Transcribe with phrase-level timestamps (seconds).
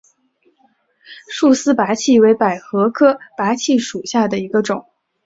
[1.29, 4.87] 束丝菝葜为百合科菝葜属下的一个种。